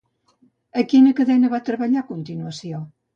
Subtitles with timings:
[0.83, 2.81] A quina cadena va treballar a continuació?